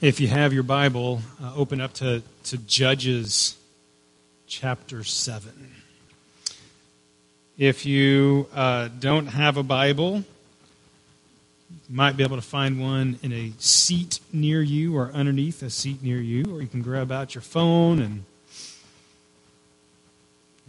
[0.00, 3.56] if you have your Bible, uh, open up to, to Judges
[4.46, 5.52] chapter 7.
[7.58, 10.24] If you uh, don't have a Bible,
[11.70, 15.68] you might be able to find one in a seat near you or underneath a
[15.68, 18.24] seat near you, or you can grab out your phone and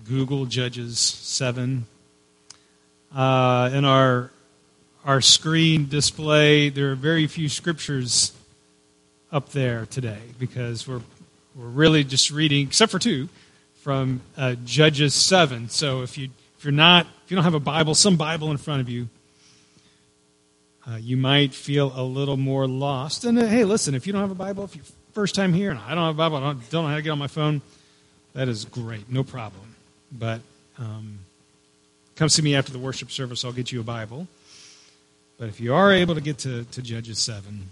[0.06, 1.86] Google Judges 7.
[3.16, 4.30] Uh, in our,
[5.06, 8.34] our screen display, there are very few scriptures
[9.32, 11.02] up there today because we're,
[11.56, 13.30] we're really just reading, except for two,
[13.82, 15.70] from uh, Judges 7.
[15.70, 18.58] So if, you, if you're not, if you don't have a Bible, some Bible in
[18.58, 19.08] front of you,
[20.88, 23.24] uh, you might feel a little more lost.
[23.24, 25.72] And uh, hey, listen, if you don't have a Bible, if you're first time here
[25.72, 27.28] and I don't have a Bible, I don't, don't know how to get on my
[27.28, 27.62] phone,
[28.34, 29.76] that is great, no problem.
[30.12, 30.42] But
[30.78, 31.20] um,
[32.16, 34.28] come see me after the worship service, I'll get you a Bible.
[35.38, 37.70] But if you are able to get to, to Judges 7,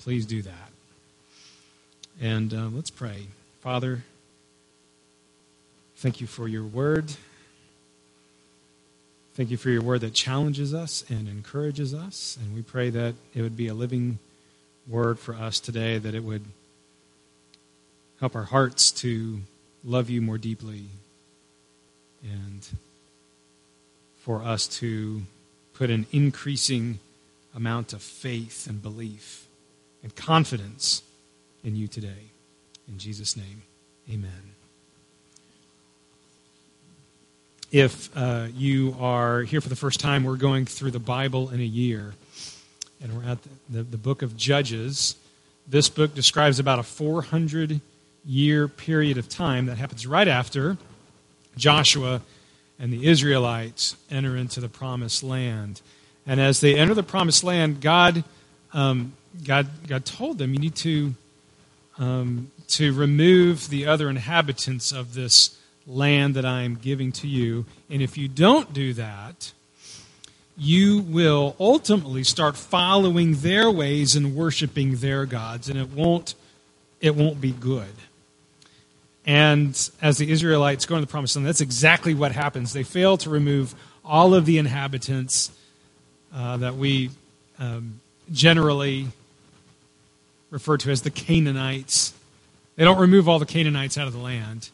[0.00, 0.65] please do that.
[2.20, 3.26] And uh, let's pray.
[3.60, 4.02] Father,
[5.96, 7.12] thank you for your word.
[9.34, 12.38] Thank you for your word that challenges us and encourages us.
[12.40, 14.18] And we pray that it would be a living
[14.88, 16.44] word for us today, that it would
[18.20, 19.40] help our hearts to
[19.84, 20.86] love you more deeply
[22.22, 22.66] and
[24.20, 25.22] for us to
[25.74, 26.98] put an increasing
[27.54, 29.46] amount of faith and belief
[30.02, 31.02] and confidence
[31.66, 32.30] in you today.
[32.88, 33.62] In Jesus' name,
[34.08, 34.30] amen.
[37.72, 41.58] If uh, you are here for the first time, we're going through the Bible in
[41.60, 42.14] a year,
[43.02, 45.16] and we're at the, the, the book of Judges.
[45.66, 47.80] This book describes about a 400
[48.24, 50.78] year period of time that happens right after
[51.56, 52.22] Joshua
[52.78, 55.80] and the Israelites enter into the promised land.
[56.28, 58.22] And as they enter the promised land, God,
[58.72, 59.14] um,
[59.44, 61.14] God, God told them, you need to
[61.98, 67.64] um, to remove the other inhabitants of this land that I am giving to you.
[67.88, 69.52] And if you don't do that,
[70.58, 76.34] you will ultimately start following their ways and worshiping their gods, and it won't,
[77.00, 77.92] it won't be good.
[79.26, 82.72] And as the Israelites go into the promised land, that's exactly what happens.
[82.72, 83.74] They fail to remove
[84.04, 85.50] all of the inhabitants
[86.34, 87.10] uh, that we
[87.58, 88.00] um,
[88.32, 89.08] generally
[90.56, 92.14] referred to as the Canaanites.
[92.76, 94.70] They don't remove all the Canaanites out of the land,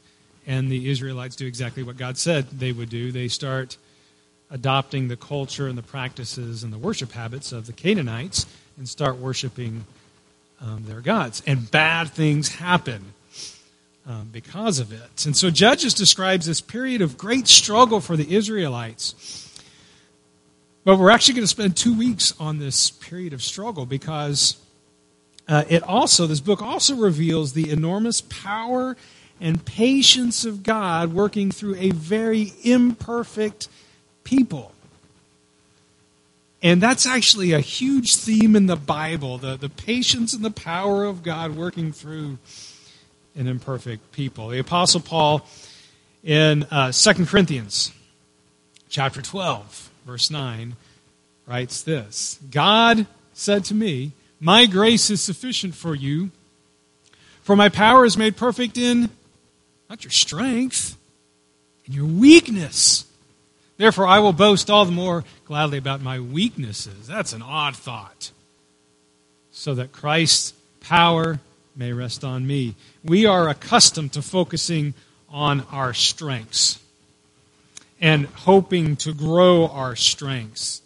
[0.47, 3.11] and the Israelites do exactly what God said they would do.
[3.11, 3.77] They start
[4.49, 8.47] adopting the culture and the practices and the worship habits of the Canaanites
[8.79, 9.85] and start worshiping
[10.61, 11.43] um, their gods.
[11.49, 13.15] And bad things happen
[14.07, 15.27] um, because of it.
[15.27, 19.61] And so Judges describes this period of great struggle for the Israelites.
[20.85, 24.63] But we're actually going to spend two weeks on this period of struggle because
[25.53, 28.97] uh, it also, this book also reveals the enormous power
[29.39, 33.69] and patience of God working through a very imperfect
[34.25, 34.73] people.
[36.63, 41.05] And that's actually a huge theme in the Bible the, the patience and the power
[41.05, 42.39] of God working through
[43.37, 44.49] an imperfect people.
[44.49, 45.47] The Apostle Paul
[46.25, 47.93] in uh, 2 Corinthians
[48.89, 50.77] chapter 12, verse 9,
[51.47, 56.33] writes this God said to me, my grace is sufficient for you,
[57.43, 59.09] for my power is made perfect in
[59.89, 60.97] not your strength,
[61.87, 63.07] in your weakness.
[63.77, 67.07] Therefore, I will boast all the more gladly about my weaknesses.
[67.07, 68.33] That's an odd thought.
[69.53, 71.39] So that Christ's power
[71.77, 72.75] may rest on me.
[73.05, 74.95] We are accustomed to focusing
[75.31, 76.81] on our strengths
[78.01, 80.83] and hoping to grow our strengths.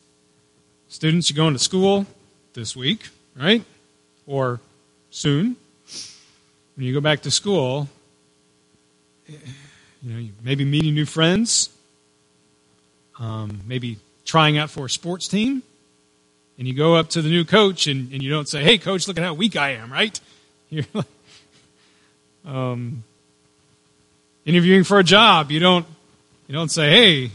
[0.90, 2.04] Students, you're going to school
[2.52, 3.06] this week
[3.38, 3.62] right?
[4.26, 4.60] Or
[5.10, 5.56] soon.
[6.76, 7.88] When you go back to school,
[9.28, 9.38] you
[10.02, 11.70] know, maybe meeting new friends,
[13.18, 15.62] um, maybe trying out for a sports team,
[16.58, 19.08] and you go up to the new coach and, and you don't say, "Hey, coach,
[19.08, 20.18] look at how weak I am," right?
[20.70, 21.06] You're like,
[22.44, 23.04] um,
[24.44, 25.86] interviewing for a job, you don't
[26.46, 27.30] you don't say, "Hey,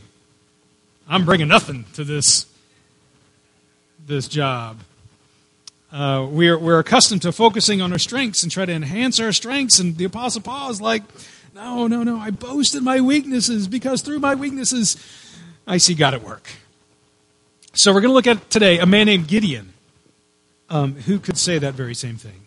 [1.08, 2.46] I'm bringing nothing to this
[4.06, 4.78] this job."
[5.92, 9.80] Uh, we're, we're accustomed to focusing on our strengths and try to enhance our strengths.
[9.80, 11.04] And the Apostle Paul is like,
[11.54, 12.18] no, no, no.
[12.18, 14.96] I boast in my weaknesses because through my weaknesses,
[15.68, 16.50] I see God at work.
[17.74, 19.74] So we're going to look at today a man named Gideon
[20.70, 22.42] um, who could say that very same thing.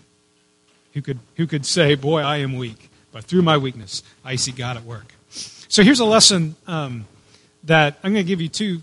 [0.94, 4.52] Who could, who could say, boy, I am weak, but through my weakness, I see
[4.52, 5.12] God at work.
[5.29, 7.06] So here's a lesson um,
[7.64, 8.81] that I'm going to give you two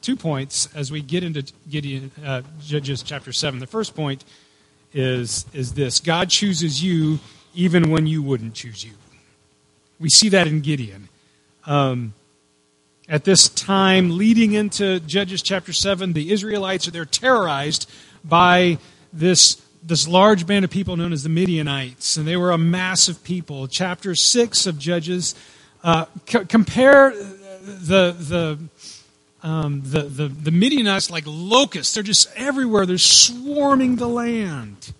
[0.00, 3.60] two points as we get into Gideon, uh, Judges chapter 7.
[3.60, 4.24] The first point
[4.92, 7.18] is, is this God chooses you
[7.54, 8.92] even when you wouldn't choose you.
[9.98, 11.08] We see that in Gideon.
[11.66, 12.14] Um,
[13.08, 17.90] at this time, leading into Judges chapter 7, the Israelites are they're terrorized
[18.24, 18.78] by
[19.12, 23.22] this, this large band of people known as the Midianites, and they were a massive
[23.24, 23.66] people.
[23.66, 25.34] Chapter 6 of Judges,
[25.82, 28.58] uh, c- compare the, the,
[29.42, 31.94] um, the, the, the Midianites like locusts.
[31.94, 32.86] They're just everywhere.
[32.86, 34.92] They're swarming the land.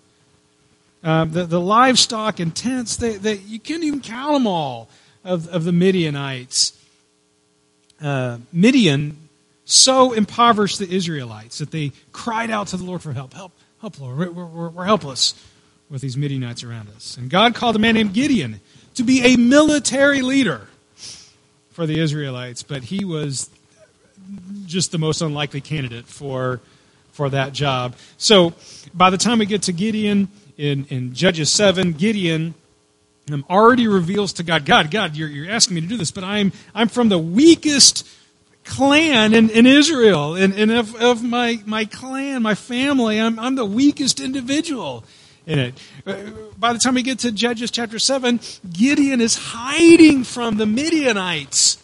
[1.03, 4.89] Uh, the, the livestock and tents, they, they, you can't even count them all
[5.23, 6.77] of, of the Midianites.
[8.01, 9.17] Uh, Midian
[9.65, 13.33] so impoverished the Israelites that they cried out to the Lord for help.
[13.33, 14.17] Help, help, Lord.
[14.17, 15.33] We're, we're, we're helpless
[15.89, 17.17] with these Midianites around us.
[17.17, 18.59] And God called a man named Gideon
[18.95, 20.67] to be a military leader
[21.71, 23.49] for the Israelites, but he was
[24.65, 26.61] just the most unlikely candidate for,
[27.11, 27.95] for that job.
[28.17, 28.53] So
[28.93, 32.53] by the time we get to Gideon in, in Judges 7, Gideon
[33.31, 36.23] um, already reveals to God, God, God, you're, you're asking me to do this, but
[36.23, 38.07] I'm, I'm from the weakest
[38.63, 40.35] clan in, in Israel.
[40.35, 45.03] And, and of, of my, my clan, my family, I'm, I'm the weakest individual
[45.45, 45.79] in it.
[46.05, 46.15] Uh,
[46.57, 48.39] by the time we get to Judges chapter 7,
[48.71, 51.77] Gideon is hiding from the Midianites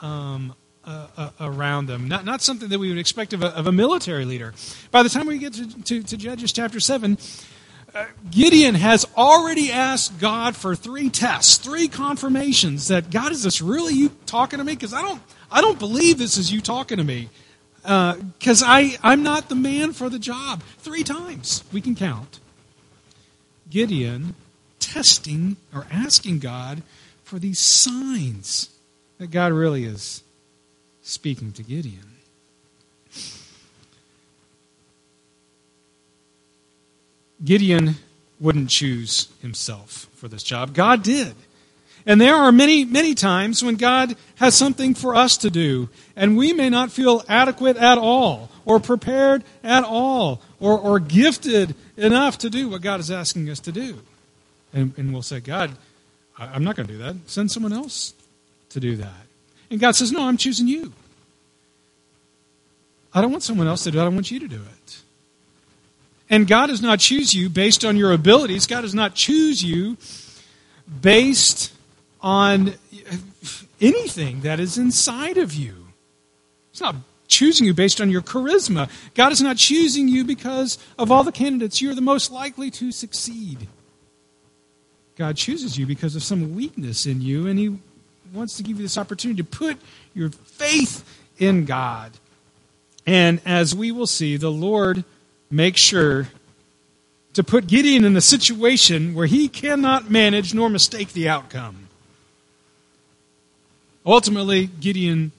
[0.00, 0.54] um,
[0.86, 2.08] uh, uh, around them.
[2.08, 4.54] Not, not something that we would expect of a, of a military leader.
[4.90, 7.16] By the time we get to, to, to Judges chapter 7,
[7.94, 13.62] uh, Gideon has already asked God for three tests, three confirmations that God is this
[13.62, 14.74] really you talking to me?
[14.74, 17.28] Because I don't, I don't believe this is you talking to me.
[17.82, 20.62] Because uh, I, I'm not the man for the job.
[20.78, 22.40] Three times we can count.
[23.70, 24.34] Gideon
[24.80, 26.82] testing or asking God
[27.22, 28.70] for these signs
[29.18, 30.23] that God really is
[31.04, 32.10] speaking to Gideon.
[37.44, 37.96] Gideon
[38.40, 40.74] wouldn't choose himself for this job.
[40.74, 41.34] God did.
[42.06, 46.36] And there are many, many times when God has something for us to do, and
[46.36, 52.38] we may not feel adequate at all, or prepared at all, or, or gifted enough
[52.38, 54.00] to do what God is asking us to do.
[54.72, 55.70] And, and we'll say, God,
[56.38, 57.16] I'm not going to do that.
[57.26, 58.14] Send someone else
[58.70, 59.23] to do that.
[59.74, 60.92] And God says, No, I'm choosing you.
[63.12, 65.02] I don't want someone else to do it, I want you to do it.
[66.30, 68.68] And God does not choose you based on your abilities.
[68.68, 69.96] God does not choose you
[71.00, 71.72] based
[72.20, 72.74] on
[73.80, 75.88] anything that is inside of you.
[76.70, 76.94] He's not
[77.26, 78.88] choosing you based on your charisma.
[79.16, 81.82] God is not choosing you because of all the candidates.
[81.82, 83.66] You're the most likely to succeed.
[85.16, 87.76] God chooses you because of some weakness in you, and He
[88.32, 89.78] wants to give you this opportunity to put
[90.14, 91.04] your faith
[91.38, 92.12] in God.
[93.06, 95.04] And as we will see, the Lord
[95.50, 96.28] makes sure
[97.34, 101.88] to put Gideon in a situation where he cannot manage nor mistake the outcome.
[104.06, 105.32] Ultimately, Gideon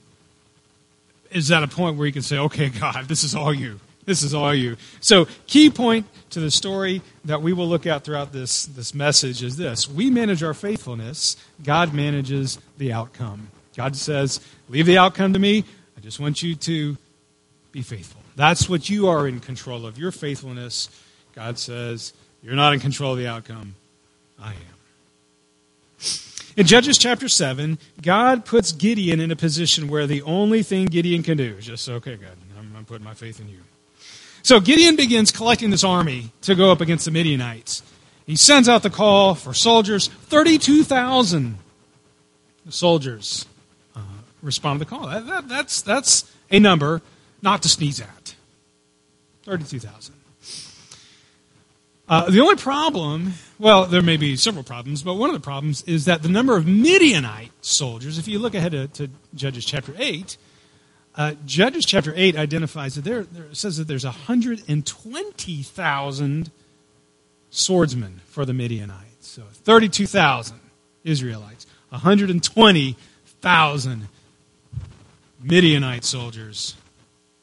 [1.30, 3.80] is at a point where he can say, Okay, God, this is all you.
[4.06, 4.76] This is all you.
[5.00, 9.42] So, key point to the story that we will look at throughout this, this message
[9.42, 13.48] is this we manage our faithfulness, God manages the outcome.
[13.76, 15.64] God says, Leave the outcome to me.
[15.96, 16.96] I just want you to
[17.72, 18.22] be faithful.
[18.36, 19.98] That's what you are in control of.
[19.98, 20.88] Your faithfulness,
[21.34, 22.12] God says,
[22.42, 23.74] you're not in control of the outcome.
[24.40, 24.76] I am.
[26.56, 31.22] In Judges chapter 7, God puts Gideon in a position where the only thing Gideon
[31.22, 33.58] can do is just, okay, God, I'm, I'm putting my faith in you.
[34.46, 37.82] So Gideon begins collecting this army to go up against the Midianites.
[38.26, 40.06] He sends out the call for soldiers.
[40.06, 41.58] 32,000
[42.68, 43.44] soldiers
[43.96, 44.02] uh,
[44.42, 45.08] respond to the call.
[45.08, 47.02] That, that, that's, that's a number
[47.42, 48.36] not to sneeze at.
[49.42, 50.14] 32,000.
[52.08, 55.82] Uh, the only problem, well, there may be several problems, but one of the problems
[55.88, 59.92] is that the number of Midianite soldiers, if you look ahead to, to Judges chapter
[59.98, 60.36] 8,
[61.16, 66.50] uh, Judges chapter 8 identifies that there, there says that there's 120,000
[67.50, 69.02] swordsmen for the Midianites.
[69.20, 70.60] So 32,000
[71.04, 74.08] Israelites, 120,000
[75.42, 76.74] Midianite soldiers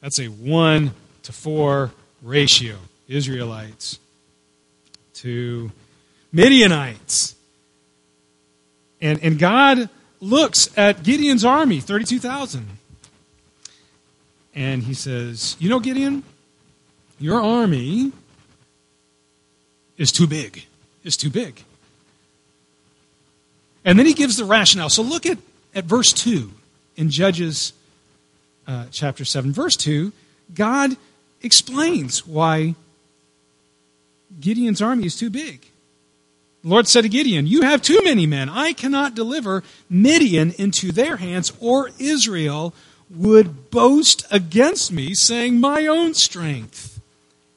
[0.04, 1.90] that's a 1 to 4
[2.20, 2.76] ratio.
[3.08, 3.98] Israelites
[5.14, 5.72] to
[6.30, 7.34] Midianites.
[9.00, 9.88] And, and God
[10.20, 12.68] looks at Gideon's army, 32,000.
[14.54, 16.22] And he says, You know, Gideon,
[17.18, 18.12] your army
[19.96, 20.64] is too big.
[21.02, 21.62] It's too big.
[23.84, 24.88] And then he gives the rationale.
[24.88, 25.38] So look at,
[25.74, 26.50] at verse 2
[26.96, 27.72] in Judges
[28.66, 30.12] uh, chapter 7, verse 2,
[30.54, 30.96] God
[31.42, 32.74] explains why
[34.40, 35.60] Gideon's army is too big.
[36.62, 38.48] The Lord said to Gideon, You have too many men.
[38.48, 42.72] I cannot deliver Midian into their hands, or Israel
[43.10, 47.00] would boast against me, saying, My own strength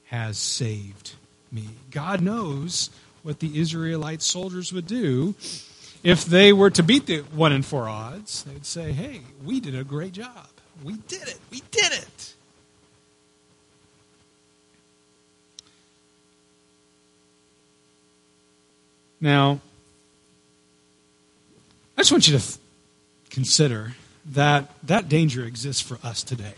[0.05, 1.15] has saved
[1.51, 1.69] me.
[1.91, 2.89] God knows
[3.23, 5.35] what the Israelite soldiers would do
[6.03, 8.43] if they were to beat the one in four odds.
[8.43, 10.47] They'd say, Hey, we did a great job.
[10.83, 11.39] We did it.
[11.51, 12.33] We did it.
[19.19, 19.59] Now,
[21.97, 22.45] I just want you to
[23.31, 23.95] consider
[24.33, 26.53] that that danger exists for us today.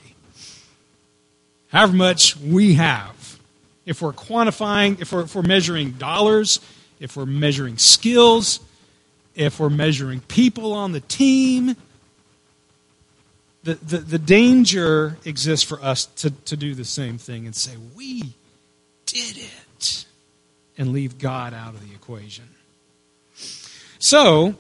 [1.70, 3.40] However much we have,
[3.86, 6.60] if we're quantifying, if we're, if we're measuring dollars,
[7.00, 8.60] if we're measuring skills,
[9.36, 11.76] if we're measuring people on the team,
[13.64, 17.72] the, the, the danger exists for us to, to do the same thing and say,
[17.96, 18.34] We
[19.06, 20.06] did it,
[20.78, 22.46] and leave God out of the equation.
[24.00, 24.56] So,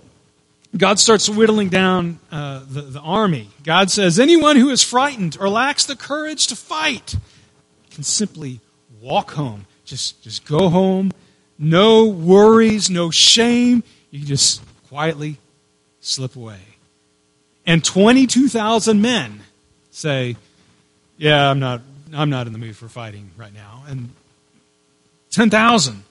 [0.77, 3.49] God starts whittling down uh, the, the army.
[3.63, 7.15] God says, Anyone who is frightened or lacks the courage to fight
[7.91, 8.59] can simply
[9.01, 9.65] walk home.
[9.83, 11.11] Just, just go home.
[11.57, 13.83] No worries, no shame.
[14.11, 15.37] You can just quietly
[16.01, 16.59] slip away.
[17.65, 19.41] And 22,000 men
[19.91, 20.35] say,
[21.17, 21.81] Yeah, I'm not,
[22.13, 23.83] I'm not in the mood for fighting right now.
[23.87, 24.11] And
[25.31, 26.03] 10,000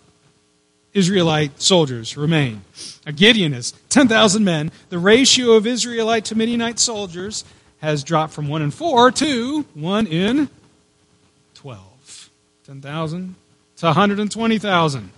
[0.98, 2.62] Israelite soldiers remain.
[3.06, 4.72] A Gideon is 10,000 men.
[4.88, 7.44] The ratio of Israelite to Midianite soldiers
[7.78, 10.50] has dropped from 1 in 4 to 1 in
[11.54, 12.30] 12.
[12.66, 13.34] 10,000
[13.76, 15.10] to 120,000.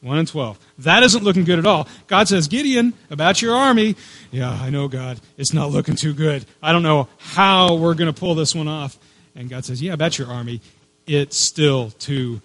[0.00, 0.58] 1 in 12.
[0.78, 1.86] That isn't looking good at all.
[2.08, 3.94] God says, Gideon, about your army.
[4.32, 5.20] Yeah, I know, God.
[5.38, 6.44] It's not looking too good.
[6.60, 8.98] I don't know how we're going to pull this one off.
[9.36, 10.60] And God says, Yeah, about your army.
[11.06, 12.40] It's still too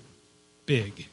[0.68, 1.08] big.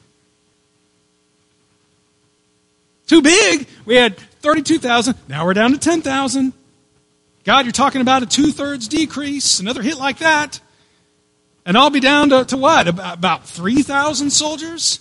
[3.07, 3.67] Too big.
[3.85, 5.15] We had 32,000.
[5.27, 6.53] Now we're down to 10,000.
[7.43, 10.59] God, you're talking about a two thirds decrease, another hit like that.
[11.65, 12.87] And I'll be down to, to what?
[12.87, 14.99] About, about 3,000 soldiers?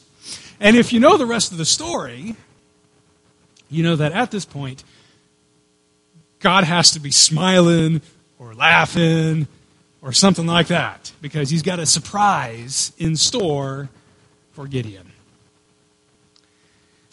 [0.60, 2.36] And if you know the rest of the story,
[3.70, 4.84] you know that at this point,
[6.38, 8.02] God has to be smiling
[8.38, 9.48] or laughing
[10.02, 13.88] or something like that because he's got a surprise in store
[14.52, 15.10] for Gideon.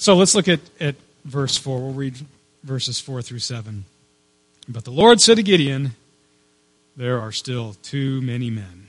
[0.01, 1.79] So let's look at, at verse 4.
[1.79, 2.15] We'll read
[2.63, 3.86] verses 4 through 7.
[4.67, 5.91] But the Lord said to Gideon,
[6.98, 8.88] There are still too many men.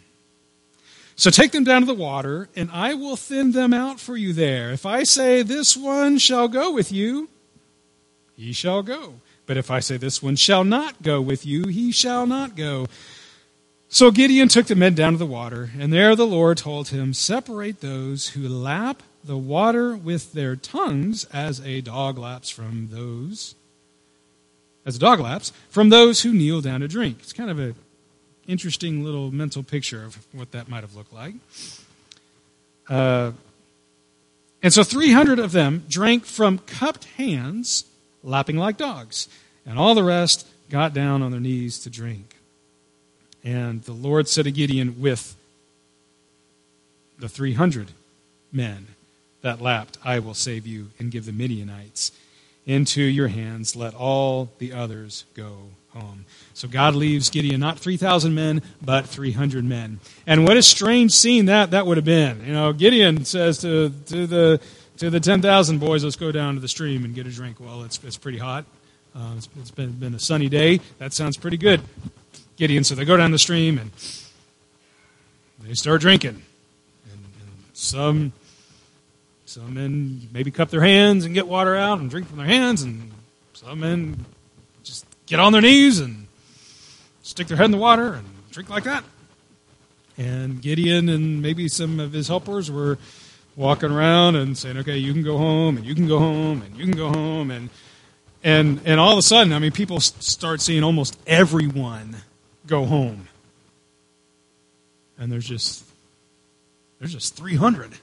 [1.15, 4.33] So take them down to the water, and I will thin them out for you
[4.33, 4.73] there.
[4.73, 7.29] If I say, This one shall go with you,
[8.35, 9.17] he shall go.
[9.45, 12.87] But if I say, This one shall not go with you, he shall not go.
[13.91, 17.13] So Gideon took the men down to the water, and there the Lord told him,
[17.13, 23.55] Separate those who lap the water with their tongues as a dog laps from those
[24.85, 27.19] as a dog laps from those who kneel down to drink.
[27.21, 27.75] It's kind of an
[28.47, 31.35] interesting little mental picture of what that might have looked like.
[32.89, 33.33] Uh,
[34.63, 37.85] and so 300 of them drank from cupped hands,
[38.23, 39.29] lapping like dogs,
[39.67, 42.37] and all the rest got down on their knees to drink.
[43.45, 45.37] And the Lord said to Gideon with
[47.19, 47.89] the 300
[48.53, 48.89] men,
[49.43, 52.13] that lapped, I will save you and give the Midianites
[52.67, 53.77] into your hands.
[53.77, 56.25] Let all the others go home.
[56.55, 60.01] So God leaves Gideon not 3,000 men, but 300 men.
[60.27, 62.45] And what a strange scene that, that would have been.
[62.47, 64.61] You know, Gideon says to, to the,
[64.99, 67.59] to the 10,000 boys, let's go down to the stream and get a drink.
[67.61, 68.65] Well, it's, it's pretty hot.
[69.15, 70.81] Uh, it's, it's been, been a sunny day.
[70.99, 71.83] That sounds pretty good.
[72.57, 73.91] Gideon, so they go down the stream and
[75.61, 76.43] they start drinking.
[77.11, 78.33] And, and some
[79.53, 82.81] some men maybe cup their hands and get water out and drink from their hands,
[82.81, 83.13] and
[83.53, 84.25] some men
[84.83, 86.27] just get on their knees and
[87.23, 89.05] stick their head in the water and drink like that.
[90.17, 92.97] And Gideon and maybe some of his helpers were
[93.55, 96.75] walking around and saying, "Okay, you can go home, and you can go home, and
[96.75, 97.69] you can go home," and
[98.43, 102.17] and and all of a sudden, I mean, people start seeing almost everyone
[102.67, 103.29] go home,
[105.19, 105.85] and there's just
[106.99, 107.99] there's just 300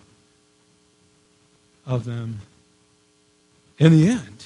[1.89, 2.39] of them
[3.79, 4.46] in the end.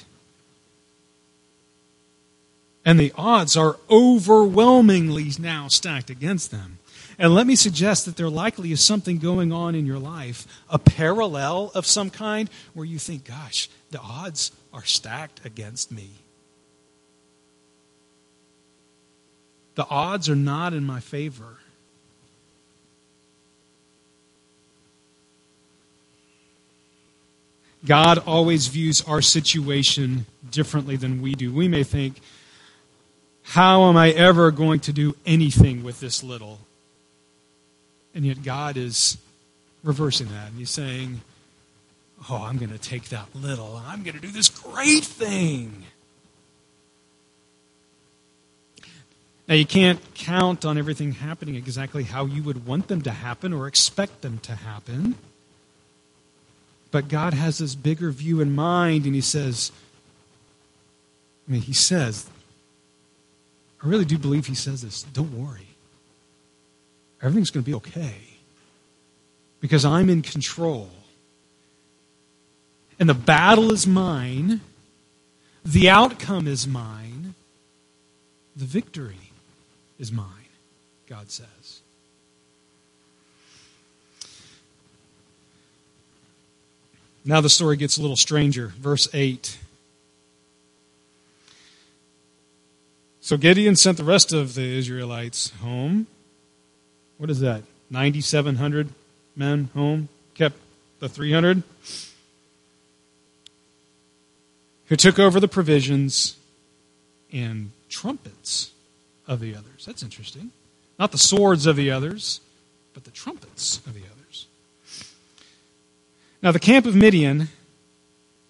[2.86, 6.78] And the odds are overwhelmingly now stacked against them.
[7.18, 10.78] And let me suggest that there likely is something going on in your life, a
[10.78, 16.10] parallel of some kind, where you think, gosh, the odds are stacked against me.
[19.76, 21.58] The odds are not in my favor.
[27.86, 31.52] God always views our situation differently than we do.
[31.52, 32.20] We may think,
[33.42, 36.60] how am I ever going to do anything with this little?
[38.14, 39.18] And yet God is
[39.82, 40.48] reversing that.
[40.48, 41.20] And He's saying,
[42.30, 45.84] oh, I'm going to take that little and I'm going to do this great thing.
[49.46, 53.52] Now, you can't count on everything happening exactly how you would want them to happen
[53.52, 55.16] or expect them to happen.
[56.94, 59.72] But God has this bigger view in mind, and He says,
[61.48, 62.30] I mean, He says,
[63.82, 65.66] I really do believe He says this don't worry.
[67.20, 68.14] Everything's going to be okay
[69.60, 70.88] because I'm in control.
[73.00, 74.60] And the battle is mine,
[75.64, 77.34] the outcome is mine,
[78.54, 79.32] the victory
[79.98, 80.28] is mine,
[81.08, 81.80] God says.
[87.24, 88.68] Now the story gets a little stranger.
[88.78, 89.58] Verse 8.
[93.20, 96.06] So Gideon sent the rest of the Israelites home.
[97.16, 97.62] What is that?
[97.90, 98.90] 9,700
[99.34, 100.08] men home?
[100.34, 100.56] Kept
[101.00, 101.62] the 300?
[104.86, 106.36] Who took over the provisions
[107.32, 108.72] and trumpets
[109.26, 109.84] of the others.
[109.86, 110.50] That's interesting.
[110.98, 112.40] Not the swords of the others,
[112.92, 114.13] but the trumpets of the others.
[116.44, 117.48] Now, the camp of Midian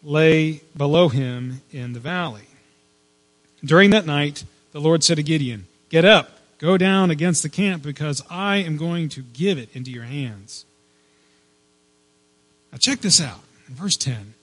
[0.03, 2.49] lay below him in the valley.
[3.65, 7.85] During that night, the Lord said to Gideon, Get up, go down against the camp,
[7.85, 10.65] because I am going to give it into your hands.
[12.73, 14.35] Now, check this out in verse 10.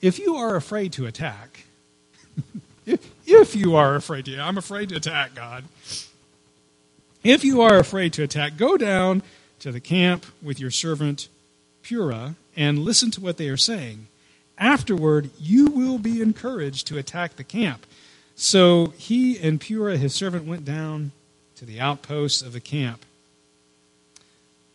[0.00, 1.66] If you are afraid to attack,
[2.84, 5.62] if you are afraid to, I'm afraid to attack God.
[7.22, 9.22] If you are afraid to attack, go down
[9.60, 11.28] to the camp with your servant
[11.84, 14.06] Purah and listen to what they are saying.
[14.58, 17.86] Afterward, you will be encouraged to attack the camp.
[18.34, 21.12] So he and Purah, his servant, went down
[21.56, 23.04] to the outposts of the camp.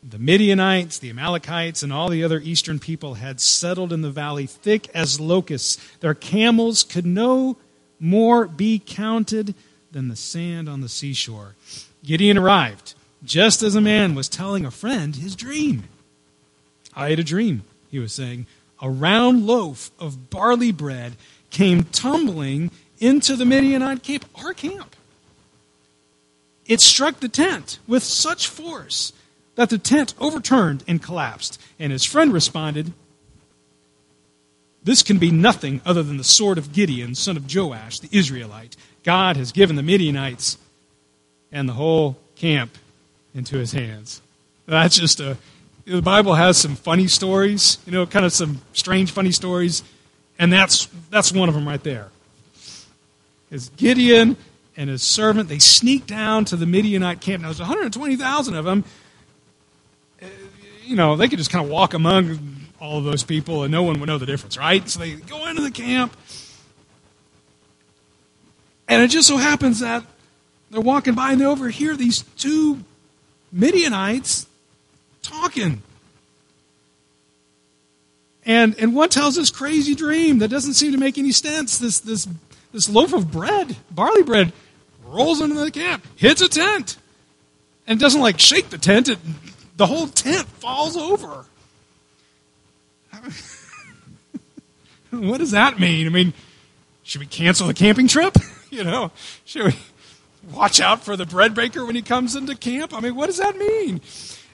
[0.03, 4.47] The Midianites, the Amalekites, and all the other eastern people had settled in the valley
[4.47, 5.77] thick as locusts.
[5.99, 7.57] Their camels could no
[7.99, 9.53] more be counted
[9.91, 11.55] than the sand on the seashore.
[12.03, 15.83] Gideon arrived just as a man was telling a friend his dream.
[16.95, 18.47] I had a dream, he was saying.
[18.81, 21.13] A round loaf of barley bread
[21.51, 24.95] came tumbling into the Midianite camp, our camp.
[26.65, 29.13] It struck the tent with such force
[29.55, 31.61] that the tent overturned and collapsed.
[31.77, 32.93] And his friend responded,
[34.83, 38.75] this can be nothing other than the sword of Gideon, son of Joash, the Israelite.
[39.03, 40.57] God has given the Midianites
[41.51, 42.77] and the whole camp
[43.35, 44.21] into his hands.
[44.65, 45.37] That's just a.
[45.85, 49.83] The Bible has some funny stories, you know, kind of some strange, funny stories,
[50.37, 52.09] and that's that's one of them right there.
[53.49, 54.37] Is Gideon
[54.77, 57.41] and his servant they sneak down to the Midianite camp.
[57.41, 58.83] Now there's 120,000 of them.
[60.83, 63.83] You know, they could just kind of walk among all of those people, and no
[63.83, 64.87] one would know the difference, right?
[64.87, 66.15] So they go into the camp,
[68.87, 70.03] and it just so happens that
[70.69, 72.83] they're walking by and they overhear these two
[73.51, 74.47] Midianites
[75.21, 75.81] talking.
[78.45, 81.77] And, and one tells this crazy dream that doesn't seem to make any sense.
[81.77, 82.27] This, this,
[82.73, 84.51] this loaf of bread, barley bread,
[85.05, 86.97] rolls into the camp, hits a tent,
[87.85, 89.09] and doesn't like shake the tent.
[89.09, 89.19] It,
[89.77, 91.45] the whole tent falls over.
[95.11, 96.07] what does that mean?
[96.07, 96.33] I mean,
[97.03, 98.35] should we cancel the camping trip?
[98.71, 99.11] you know,
[99.45, 99.75] should we
[100.51, 102.93] watch out for the bread baker when he comes into camp?
[102.93, 104.01] I mean, what does that mean?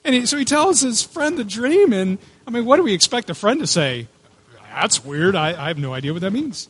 [0.08, 2.17] And he, so he tells his friend the dream, and
[2.48, 4.08] I mean, what do we expect a friend to say?
[4.74, 5.36] That's weird.
[5.36, 6.70] I, I have no idea what that means.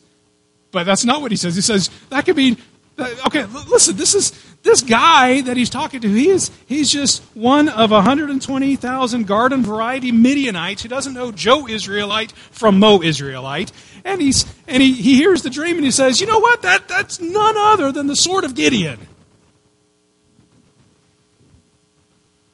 [0.72, 1.54] But that's not what he says.
[1.54, 2.58] He says that could mean
[3.00, 7.68] Okay, listen, this is this guy that he's talking to, he is, he's just one
[7.68, 13.70] of 120,000 garden variety Midianites who doesn't know Joe Israelite from Mo Israelite.
[14.04, 16.62] And, he's, and he, he hears the dream and he says, You know what?
[16.62, 18.98] That, that's none other than the sword of Gideon.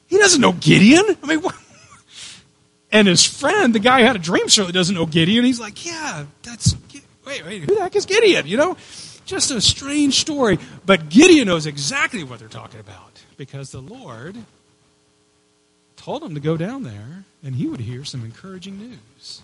[0.07, 1.03] He doesn't know Gideon.
[1.21, 1.55] I mean, what?
[2.91, 5.43] And his friend, the guy who had a dream, certainly doesn't know Gideon.
[5.43, 6.75] He's like, Yeah, that's.
[7.25, 8.45] Wait, wait, who the heck is Gideon?
[8.45, 8.77] You know?
[9.25, 10.59] Just a strange story.
[10.85, 14.37] But Gideon knows exactly what they're talking about because the Lord
[15.95, 19.41] told him to go down there and he would hear some encouraging news.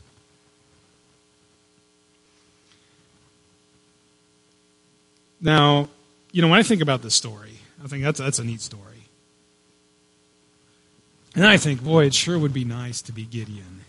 [5.41, 5.89] Now,
[6.31, 8.90] you know, when I think about this story, I think that's, that's a neat story.
[11.35, 13.81] And I think, boy, it sure would be nice to be Gideon.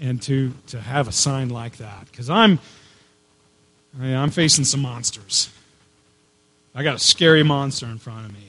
[0.00, 2.06] and to, to have a sign like that.
[2.10, 2.58] Because I'm,
[4.00, 5.50] I'm facing some monsters.
[6.74, 8.40] I got a scary monster in front of me.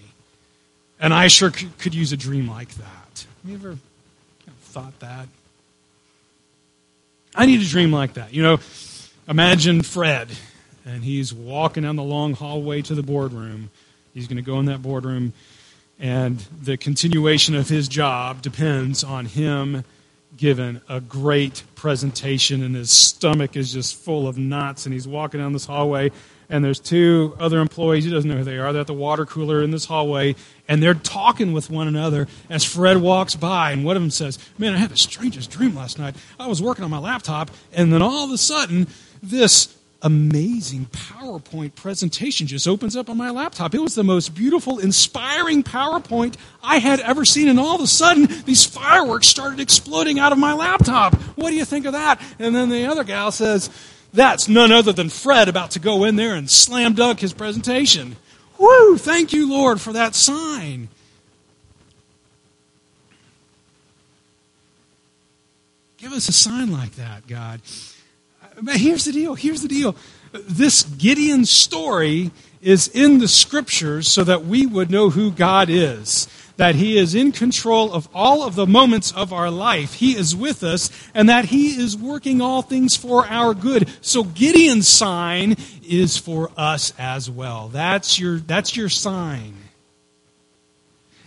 [1.00, 3.26] And I sure could, could use a dream like that.
[3.44, 3.78] Have you ever
[4.62, 5.28] thought that?
[7.36, 8.34] I need a dream like that.
[8.34, 8.60] You know,
[9.28, 10.30] imagine Fred,
[10.86, 13.70] and he's walking down the long hallway to the boardroom.
[14.14, 15.34] He's going to go in that boardroom,
[16.00, 19.84] and the continuation of his job depends on him
[20.38, 25.40] given a great presentation, and his stomach is just full of knots, and he's walking
[25.40, 26.12] down this hallway,
[26.50, 28.04] and there's two other employees.
[28.04, 28.72] He doesn't know who they are.
[28.74, 30.36] They're at the water cooler in this hallway,
[30.68, 33.72] and they're talking with one another as Fred walks by.
[33.72, 36.16] And one of them says, Man, I had the strangest dream last night.
[36.40, 38.88] I was working on my laptop, and then all of a sudden,
[39.24, 43.74] this amazing PowerPoint presentation just opens up on my laptop.
[43.74, 47.48] It was the most beautiful, inspiring PowerPoint I had ever seen.
[47.48, 51.16] And all of a sudden, these fireworks started exploding out of my laptop.
[51.36, 52.22] What do you think of that?
[52.40, 53.70] And then the other gal says,
[54.14, 58.16] that's none other than Fred about to go in there and slam dunk his presentation.
[58.58, 58.98] Woo!
[58.98, 60.88] Thank you, Lord, for that sign.
[65.98, 67.62] Give us a sign like that, God.
[68.62, 69.36] But here's the deal.
[69.36, 69.96] Here's the deal.
[70.32, 76.28] This Gideon story is in the scriptures so that we would know who God is
[76.58, 79.96] that He is in control of all of the moments of our life.
[79.96, 83.90] He is with us, and that He is working all things for our good.
[84.02, 85.56] So Gideon's sign
[85.88, 87.70] is for us as well.
[87.70, 89.56] That's your, that's your sign.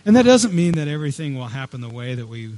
[0.05, 2.53] And that doesn't mean that everything will happen the way that we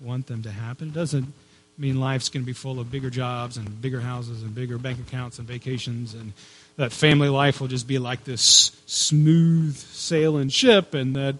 [0.00, 0.88] want them to happen.
[0.88, 1.32] It doesn't
[1.78, 4.98] mean life's going to be full of bigger jobs and bigger houses and bigger bank
[4.98, 6.32] accounts and vacations and
[6.76, 11.36] that family life will just be like this smooth sailing ship and that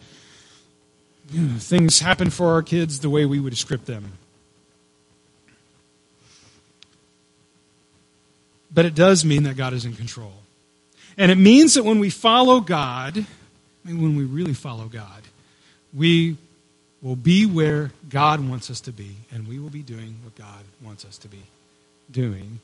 [1.30, 4.12] you know, things happen for our kids the way we would script them.
[8.72, 10.34] But it does mean that God is in control.
[11.18, 15.22] And it means that when we follow God, I mean, when we really follow God,
[15.94, 16.36] we
[17.06, 20.64] will be where God wants us to be, and we will be doing what God
[20.82, 21.44] wants us to be
[22.10, 22.58] doing.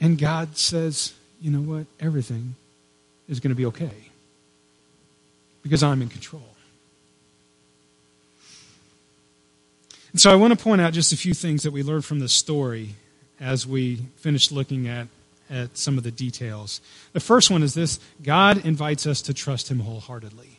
[0.00, 1.86] And God says, you know what?
[1.98, 2.54] Everything
[3.28, 3.90] is going to be okay
[5.64, 6.46] because I'm in control.
[10.12, 12.20] And so I want to point out just a few things that we learned from
[12.20, 12.90] this story
[13.40, 15.08] as we finish looking at,
[15.50, 16.80] at some of the details.
[17.12, 20.58] The first one is this God invites us to trust Him wholeheartedly.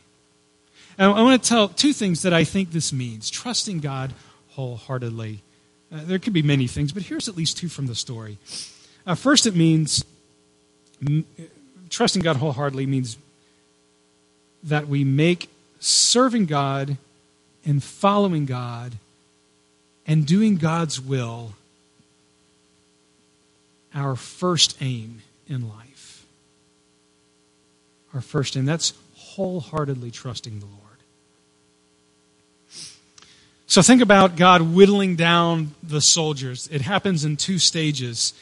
[0.98, 4.14] And I want to tell two things that I think this means trusting God
[4.50, 5.42] wholeheartedly.
[5.92, 8.38] Uh, there could be many things, but here's at least two from the story.
[9.06, 10.04] Uh, first, it means
[11.90, 13.18] trusting God wholeheartedly means
[14.64, 16.96] that we make serving God
[17.64, 18.94] and following God
[20.06, 21.52] and doing God's will
[23.96, 26.26] our first aim in life.
[28.12, 28.66] Our first aim.
[28.66, 30.82] That's wholeheartedly trusting the Lord.
[33.66, 36.68] So think about God whittling down the soldiers.
[36.70, 38.32] It happens in two stages.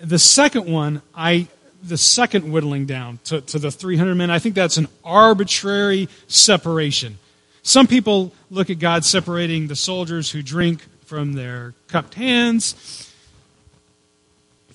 [0.00, 1.48] The second one, I
[1.82, 7.18] the second whittling down to, to the 300 men, I think that's an arbitrary separation.
[7.62, 13.09] Some people look at God separating the soldiers who drink from their cupped hands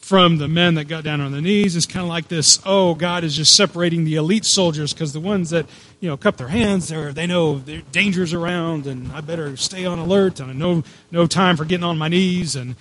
[0.06, 1.76] from the men that got down on their knees.
[1.76, 5.20] It's kind of like this, oh, God is just separating the elite soldiers because the
[5.20, 5.66] ones that,
[6.00, 9.84] you know, cup their hands, they're, they know there's dangers around and I better stay
[9.84, 12.56] on alert and no, no time for getting on my knees.
[12.56, 12.76] And,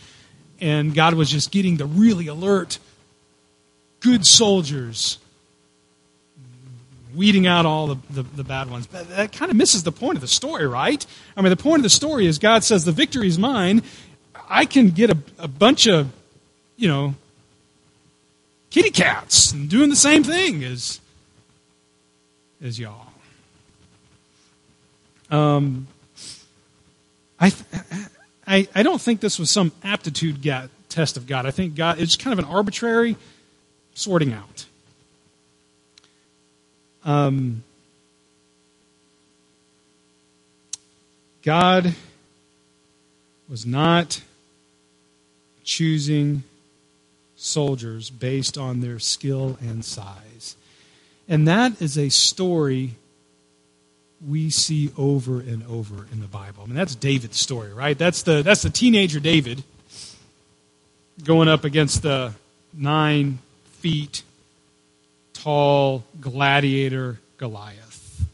[0.61, 2.79] and God was just getting the really alert
[4.01, 5.17] good soldiers,
[7.15, 8.87] weeding out all the, the, the, bad ones.
[8.87, 11.07] But that kind of misses the point of the story, right?
[11.39, 13.83] I mean, the point of the story is God says, The victory is mine.
[14.47, 16.13] I can get a, a bunch of,
[16.77, 17.15] you know,
[18.71, 21.01] kitty cats and doing the same thing as,
[22.63, 23.07] as y'all.
[25.31, 25.87] Um,
[27.41, 27.53] I,
[28.47, 30.43] I, I don't think this was some aptitude
[30.89, 31.47] test of God.
[31.47, 33.17] I think God, it's kind of an arbitrary
[33.95, 34.67] sorting out.
[37.05, 37.63] Um,
[41.43, 41.95] God
[43.49, 44.23] was not
[45.65, 46.43] choosing
[47.37, 50.57] soldiers based on their skill and size.
[51.29, 52.93] And that is a story
[54.27, 56.63] we see over and over in the Bible.
[56.63, 57.97] I mean, that's David's story, right?
[57.97, 59.63] That's the, that's the teenager David
[61.23, 62.33] going up against the
[62.73, 63.39] nine
[63.81, 64.23] feet
[65.33, 68.25] tall gladiator Goliath.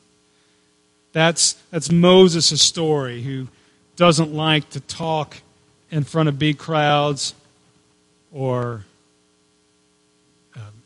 [1.13, 3.49] That's, that's Moses' story, who
[3.97, 5.39] doesn't like to talk
[5.91, 7.35] in front of big crowds
[8.33, 8.85] or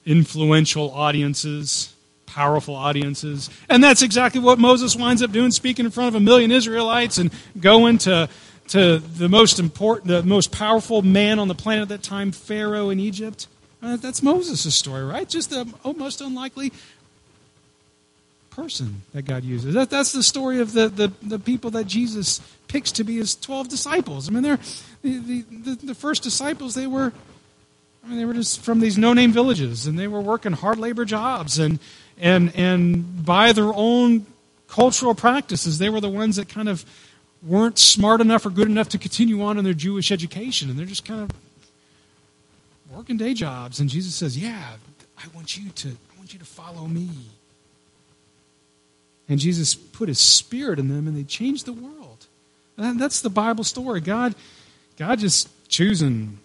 [0.06, 1.94] influential audiences,
[2.26, 3.50] powerful audiences.
[3.68, 7.18] And that's exactly what Moses winds up doing, speaking in front of a million Israelites
[7.18, 8.28] and going to,
[8.68, 12.90] to the most important, the most powerful man on the planet at that time, Pharaoh
[12.90, 13.46] in Egypt.
[13.82, 15.28] Uh, that's Moses' story, right?
[15.28, 16.72] Just the most unlikely
[18.50, 19.74] person that God uses.
[19.74, 23.34] That, that's the story of the, the, the people that Jesus picks to be his
[23.34, 24.28] 12 disciples.
[24.28, 24.60] I mean, they're,
[25.02, 27.12] the, the, the first disciples, they were,
[28.04, 31.04] I mean, they were just from these no-name villages, and they were working hard labor
[31.06, 31.78] jobs, and,
[32.18, 34.26] and, and by their own
[34.68, 36.84] cultural practices, they were the ones that kind of
[37.42, 40.86] weren't smart enough or good enough to continue on in their Jewish education, and they're
[40.86, 41.30] just kind of
[42.94, 43.80] working day jobs.
[43.80, 44.76] And Jesus says, "Yeah,
[45.18, 47.10] I want you to, I want you to follow me."
[49.28, 52.26] And Jesus put his spirit in them and they changed the world.
[52.76, 54.00] And that's the Bible story.
[54.00, 54.34] God,
[54.98, 56.38] God just choosing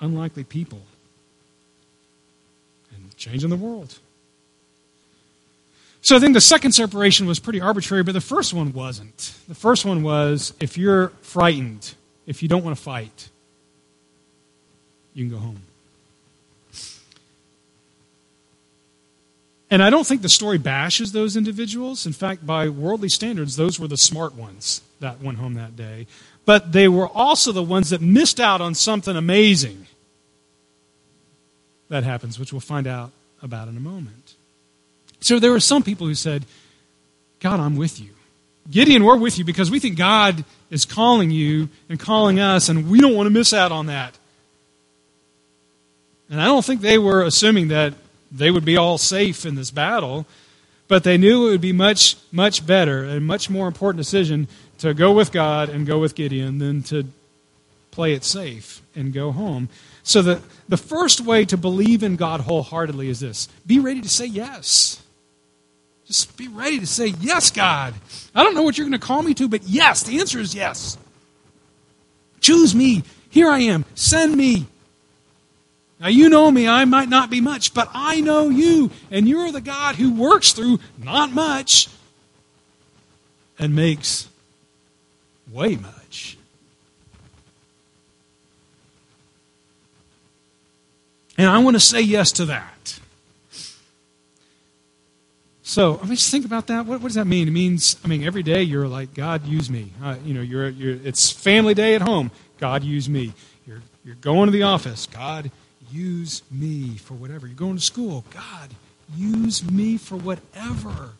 [0.00, 0.82] unlikely people
[2.94, 3.98] and changing the world.
[6.02, 9.34] So I think the second separation was pretty arbitrary, but the first one wasn't.
[9.48, 11.94] The first one was if you're frightened,
[12.26, 13.28] if you don't want to fight,
[15.14, 15.62] you can go home.
[19.68, 22.06] And I don't think the story bashes those individuals.
[22.06, 26.06] In fact, by worldly standards, those were the smart ones that went home that day.
[26.46, 29.86] But they were also the ones that missed out on something amazing
[31.88, 33.10] that happens, which we'll find out
[33.42, 34.34] about in a moment.
[35.20, 36.44] So there were some people who said,
[37.40, 38.10] God, I'm with you.
[38.70, 42.90] Gideon, we're with you because we think God is calling you and calling us, and
[42.90, 44.16] we don't want to miss out on that.
[46.28, 47.94] And I don't think they were assuming that
[48.32, 50.26] they would be all safe in this battle,
[50.88, 54.48] but they knew it would be much, much better and much more important decision
[54.78, 57.06] to go with God and go with Gideon than to
[57.90, 59.68] play it safe and go home.
[60.02, 64.08] So the, the first way to believe in God wholeheartedly is this be ready to
[64.08, 65.02] say yes.
[66.06, 67.94] Just be ready to say, Yes, God.
[68.34, 70.54] I don't know what you're going to call me to, but yes, the answer is
[70.54, 70.96] yes.
[72.40, 73.02] Choose me.
[73.28, 73.84] Here I am.
[73.94, 74.66] Send me.
[75.98, 79.50] Now, you know me, I might not be much, but I know you, and you're
[79.50, 81.88] the God who works through not much
[83.58, 84.28] and makes
[85.50, 86.36] way much.
[91.38, 92.98] And I want to say yes to that.
[95.62, 96.86] So, I mean, just think about that.
[96.86, 97.48] What, what, does that mean?
[97.48, 99.90] It means, I mean, every day you're like, God, use me.
[100.02, 102.30] Uh, you know, you're, you're, it's family day at home.
[102.58, 103.34] God, use me.
[103.66, 105.06] You're, you're going to the office.
[105.06, 105.50] God,
[105.90, 107.46] use me for whatever.
[107.46, 108.24] You're going to school.
[108.30, 108.70] God,
[109.16, 111.10] use me for whatever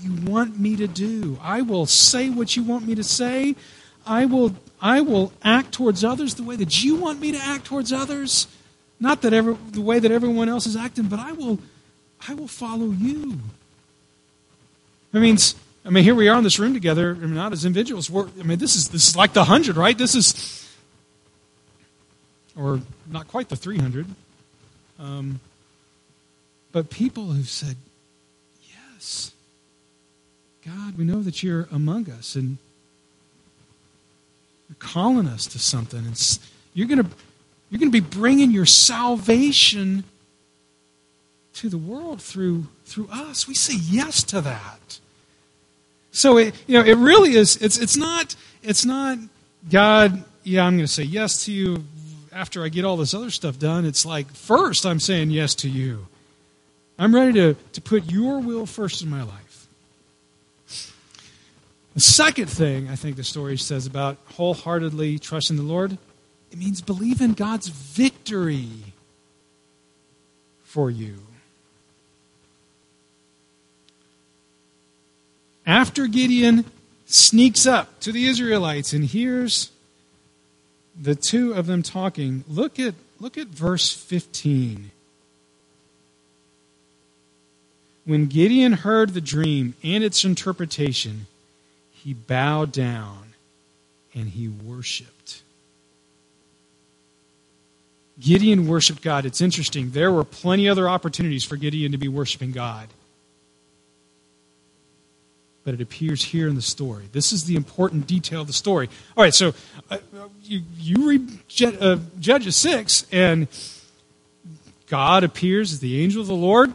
[0.00, 1.38] you want me to do.
[1.42, 3.56] I will say what you want me to say.
[4.06, 7.64] I will I will act towards others the way that you want me to act
[7.64, 8.46] towards others.
[9.00, 11.58] Not that ever the way that everyone else is acting, but I will
[12.28, 13.38] I will follow you.
[15.12, 15.54] That means
[15.84, 18.10] I mean here we are in this room together, I mean, not as individuals.
[18.10, 19.96] We're, I mean this is this is like the hundred, right?
[19.96, 20.64] This is
[22.56, 22.80] or
[23.10, 24.06] not quite the 300.
[24.98, 25.40] Um,
[26.72, 27.76] but people who've said,
[28.62, 29.32] Yes,
[30.64, 32.58] God, we know that you're among us and
[34.68, 35.98] you're calling us to something.
[35.98, 36.38] And
[36.72, 37.10] you're going to
[37.70, 40.04] you're going to be bringing your salvation
[41.54, 43.46] to the world through through us.
[43.46, 45.00] We say yes to that.
[46.12, 47.56] So it, you know, it really is.
[47.56, 49.18] It's it's not it's not
[49.70, 50.24] God.
[50.44, 51.84] Yeah, I'm going to say yes to you
[52.34, 55.68] after I get all this other stuff done, it's like, first, I'm saying yes to
[55.68, 56.06] you.
[56.98, 59.43] I'm ready to, to put your will first in my life.
[61.94, 65.96] The second thing I think the story says about wholeheartedly trusting the Lord,
[66.50, 68.68] it means believe in God's victory
[70.64, 71.18] for you.
[75.64, 76.64] After Gideon
[77.06, 79.70] sneaks up to the Israelites and hears
[81.00, 84.90] the two of them talking, look at, look at verse 15.
[88.04, 91.26] When Gideon heard the dream and its interpretation,
[92.04, 93.34] he bowed down
[94.14, 95.42] and he worshiped.
[98.20, 99.26] Gideon worshiped God.
[99.26, 99.90] It's interesting.
[99.90, 102.88] There were plenty other opportunities for Gideon to be worshiping God
[105.64, 107.04] but it appears here in the story.
[107.12, 108.88] This is the important detail of the story.
[109.16, 109.54] All right, so
[109.90, 109.98] uh,
[110.42, 113.48] you, you read uh, Judges 6, and
[114.86, 116.74] God appears as the angel of the Lord in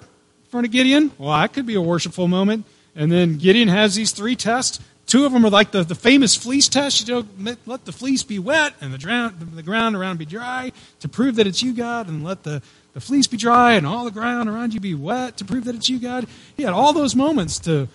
[0.49, 1.11] front of Gideon.
[1.19, 2.65] Well, that could be a worshipful moment.
[2.95, 4.79] And then Gideon has these three tests.
[5.09, 7.07] Two of them are like the, the famous fleece test.
[7.07, 10.71] You know, let the fleece be wet and the, drown, the ground around be dry
[10.99, 12.61] to prove that it's you, God, and let the,
[12.93, 15.73] the fleece be dry and all the ground around you be wet to prove that
[15.73, 16.27] it's you, God.
[16.55, 17.87] He had all those moments to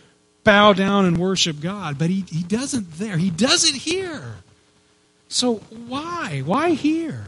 [0.42, 3.16] bow down and worship God, but he, he doesn't there.
[3.16, 4.38] He does it here.
[5.29, 6.42] So why?
[6.44, 7.27] Why here?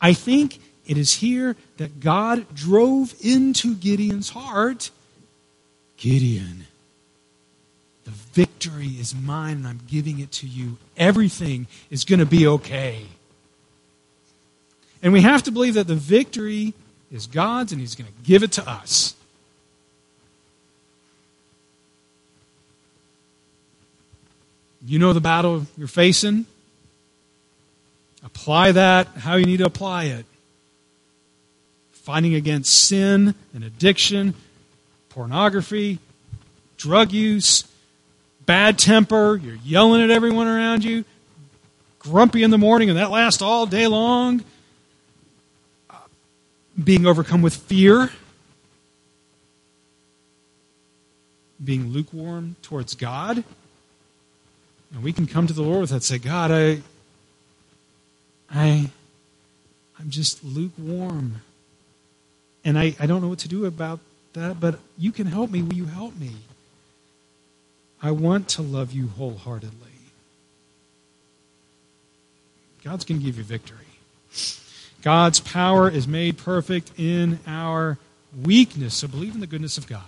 [0.00, 4.90] I think it is here that God drove into Gideon's heart
[6.02, 6.66] Gideon,
[8.04, 10.76] the victory is mine and I'm giving it to you.
[10.96, 13.06] Everything is going to be okay.
[15.02, 16.74] And we have to believe that the victory
[17.10, 19.14] is God's and He's going to give it to us.
[24.84, 26.46] You know the battle you're facing.
[28.24, 30.26] Apply that how you need to apply it.
[31.92, 34.34] Fighting against sin and addiction,
[35.08, 36.00] pornography,
[36.76, 37.64] drug use,
[38.46, 41.04] bad temper, you're yelling at everyone around you,
[41.98, 44.44] grumpy in the morning, and that lasts all day long.
[45.90, 45.96] Uh,
[46.82, 48.10] being overcome with fear,
[51.62, 53.44] being lukewarm towards God.
[54.92, 56.82] And we can come to the Lord with that say, God, I
[58.50, 58.90] I
[59.98, 61.42] I'm just lukewarm.
[62.64, 64.00] And I, I don't know what to do about
[64.34, 65.62] that, but you can help me.
[65.62, 66.32] Will you help me?
[68.02, 69.78] I want to love you wholeheartedly.
[72.84, 73.78] God's going to give you victory.
[75.02, 77.98] God's power is made perfect in our
[78.42, 78.96] weakness.
[78.96, 80.02] So believe in the goodness of God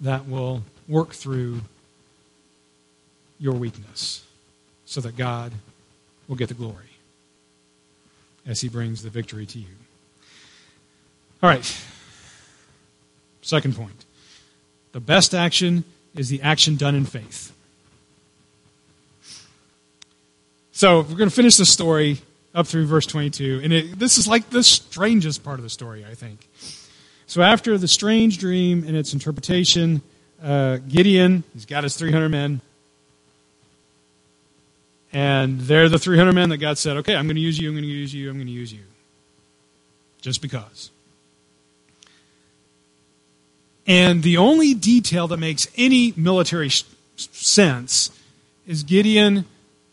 [0.00, 1.60] that will work through
[3.38, 4.24] your weakness
[4.84, 5.52] so that God
[6.28, 6.76] will get the glory
[8.46, 9.66] as he brings the victory to you.
[11.42, 11.82] All right.
[13.40, 14.04] Second point.
[14.92, 15.84] The best action
[16.16, 17.52] is the action done in faith.
[20.72, 22.18] So we're going to finish the story
[22.54, 23.60] up through verse 22.
[23.62, 26.48] And it, this is like the strangest part of the story, I think.
[27.26, 30.02] So after the strange dream and its interpretation,
[30.42, 32.60] uh, Gideon, he's got his 300 men,
[35.12, 37.74] and they're the 300 men that God said, okay, I'm going to use you, I'm
[37.74, 38.82] going to use you, I'm going to use you.
[40.20, 40.90] Just because.
[43.86, 46.70] And the only detail that makes any military
[47.16, 48.10] sense
[48.66, 49.44] is Gideon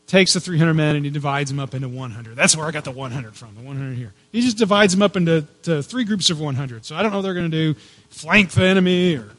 [0.05, 2.35] takes the 300 men and he divides them up into 100.
[2.35, 4.13] That's where I got the 100 from, the 100 here.
[4.31, 5.43] He just divides them up into
[5.83, 6.85] three groups of 100.
[6.85, 9.29] So I don't know what they're going to do flank the enemy or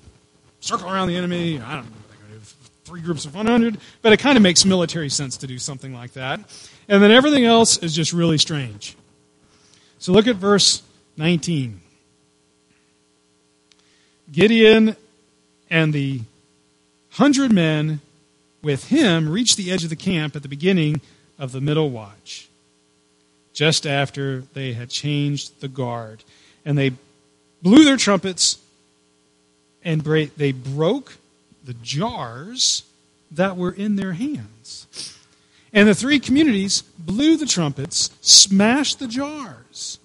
[0.61, 1.59] circle around the enemy.
[1.59, 2.53] I don't know what they're going to do.
[2.85, 6.13] three groups of 100, but it kind of makes military sense to do something like
[6.13, 6.41] that.
[6.89, 8.97] And then everything else is just really strange.
[9.99, 10.83] So look at verse
[11.17, 11.81] 19.
[14.33, 14.97] Gideon
[15.69, 16.21] and the
[17.11, 18.01] hundred men
[18.63, 21.01] with him reached the edge of the camp at the beginning
[21.39, 22.49] of the middle watch,
[23.53, 26.23] just after they had changed the guard.
[26.65, 26.93] And they
[27.63, 28.59] blew their trumpets
[29.83, 31.17] and they broke
[31.65, 32.85] the jars
[33.31, 35.17] that were in their hands.
[35.73, 39.99] And the three communities blew the trumpets, smashed the jars.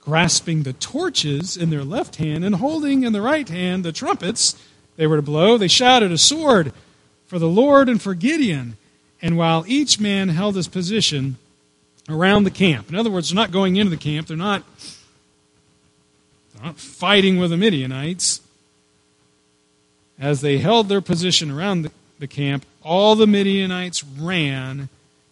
[0.00, 4.56] Grasping the torches in their left hand and holding in the right hand the trumpets
[4.96, 6.72] they were to blow, they shouted, A sword
[7.26, 8.76] for the Lord and for Gideon.
[9.22, 11.36] And while each man held his position
[12.08, 14.62] around the camp, in other words, they're not going into the camp, they're not,
[16.54, 18.40] they're not fighting with the Midianites
[20.20, 24.90] as they held their position around the, the camp, all the Midianites ran,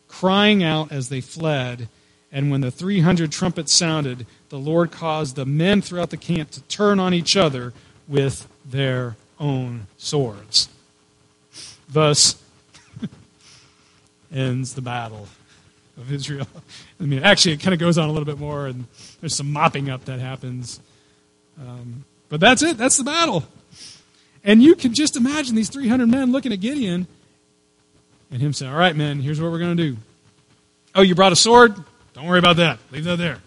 [0.08, 1.88] crying out as they fled.
[2.30, 6.62] And when the 300 trumpets sounded, the Lord caused the men throughout the camp to
[6.62, 7.72] turn on each other
[8.06, 10.68] with their own swords.
[11.88, 12.42] Thus
[14.32, 15.28] ends the battle
[15.96, 16.46] of Israel.
[17.00, 18.84] I mean, actually, it kind of goes on a little bit more, and
[19.20, 20.80] there's some mopping up that happens.
[21.60, 22.76] Um, but that's it.
[22.76, 23.44] That's the battle.
[24.44, 27.06] And you can just imagine these 300 men looking at Gideon
[28.30, 29.96] and him saying, All right, men, here's what we're going to do.
[30.94, 31.74] Oh, you brought a sword?
[32.18, 32.80] Don't worry about that.
[32.90, 33.38] Leave that there.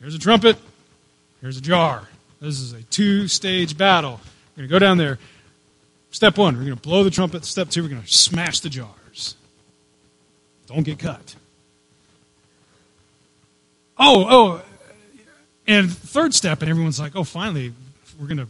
[0.00, 0.56] Here's a trumpet.
[1.42, 2.08] Here's a jar.
[2.40, 4.12] This is a two stage battle.
[4.56, 5.18] We're going to go down there.
[6.10, 7.44] Step one, we're going to blow the trumpet.
[7.44, 9.34] Step two, we're going to smash the jars.
[10.66, 11.34] Don't get cut.
[13.98, 14.62] Oh, oh,
[15.66, 17.74] and third step, and everyone's like, oh, finally,
[18.18, 18.48] we're going to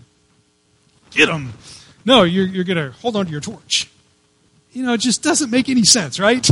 [1.11, 1.53] get them.
[2.05, 3.91] No, you're, you're going to hold on to your torch.
[4.71, 6.49] You know, it just doesn't make any sense, right?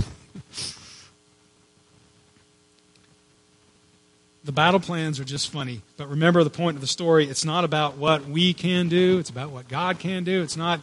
[4.49, 5.83] The battle plans are just funny.
[5.99, 9.29] But remember the point of the story it's not about what we can do, it's
[9.29, 10.43] about what God can do.
[10.43, 10.81] It's not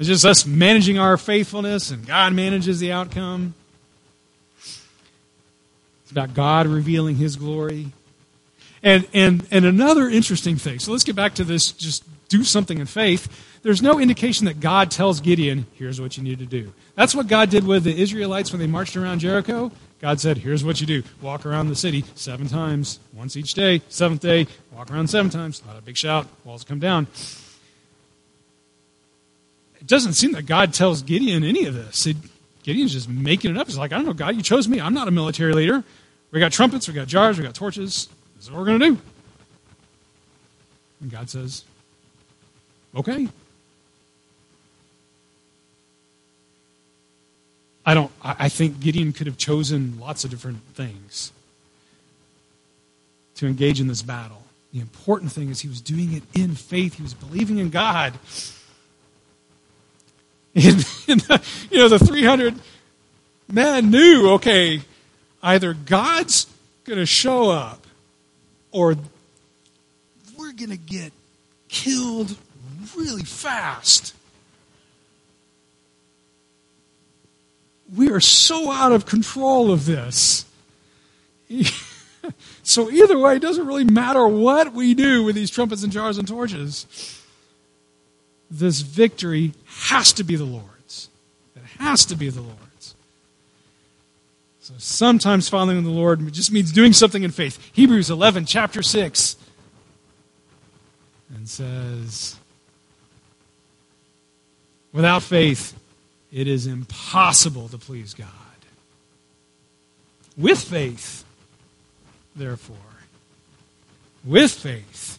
[0.00, 3.54] it's just us managing our faithfulness and God manages the outcome.
[4.64, 7.92] It's about God revealing his glory.
[8.82, 10.80] And and and another interesting thing.
[10.80, 13.60] So let's get back to this just do something in faith.
[13.62, 16.72] There's no indication that God tells Gideon, here's what you need to do.
[16.96, 19.70] That's what God did with the Israelites when they marched around Jericho.
[20.02, 21.04] God said, here's what you do.
[21.20, 23.82] Walk around the city seven times, once each day.
[23.88, 25.62] Seventh day, walk around seven times.
[25.64, 26.26] Not a big shout.
[26.44, 27.06] Walls come down.
[29.80, 32.04] It doesn't seem that God tells Gideon any of this.
[32.06, 32.16] It,
[32.64, 33.68] Gideon's just making it up.
[33.68, 34.80] He's like, I don't know, God, you chose me.
[34.80, 35.84] I'm not a military leader.
[36.32, 38.08] We got trumpets, we got jars, we got torches.
[38.34, 38.98] This is what we're going to do.
[41.00, 41.62] And God says,
[42.96, 43.28] okay.
[47.84, 48.12] I don't.
[48.22, 51.32] I think Gideon could have chosen lots of different things
[53.36, 54.42] to engage in this battle.
[54.72, 56.94] The important thing is he was doing it in faith.
[56.94, 58.14] He was believing in God.
[60.54, 62.54] And, the, you know, the 300
[63.50, 64.82] men knew, okay,
[65.42, 66.46] either God's
[66.84, 67.86] going to show up
[68.70, 68.96] or
[70.36, 71.12] we're going to get
[71.68, 72.36] killed
[72.94, 74.14] really fast.
[77.94, 80.44] We are so out of control of this.
[82.62, 86.18] so, either way, it doesn't really matter what we do with these trumpets and jars
[86.18, 86.86] and torches.
[88.50, 91.08] This victory has to be the Lord's.
[91.56, 92.94] It has to be the Lord's.
[94.60, 97.58] So, sometimes following the Lord just means doing something in faith.
[97.74, 99.36] Hebrews 11, chapter 6,
[101.34, 102.36] and says,
[104.92, 105.74] Without faith,
[106.32, 108.28] it is impossible to please God.
[110.36, 111.24] With faith,
[112.34, 112.76] therefore,
[114.24, 115.18] with faith,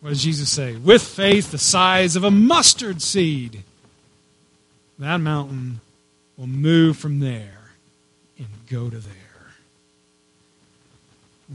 [0.00, 0.76] what does Jesus say?
[0.76, 3.62] With faith the size of a mustard seed,
[4.98, 5.80] that mountain
[6.36, 7.70] will move from there
[8.38, 9.12] and go to there.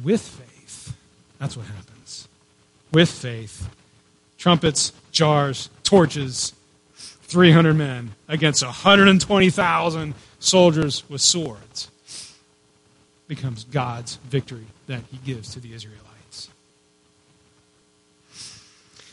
[0.03, 0.95] With faith,
[1.39, 2.27] that's what happens.
[2.91, 3.69] With faith,
[4.37, 6.53] trumpets, jars, torches,
[7.29, 11.91] 300 men against 120,000 soldiers with swords
[13.27, 16.49] becomes God's victory that he gives to the Israelites.